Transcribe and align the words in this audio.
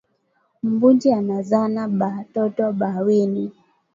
Mbuji 0.63 1.09
anazala 1.19 1.81
ba 1.99 2.11
toto 2.33 2.65
ba 2.79 2.91
wili 3.05 3.45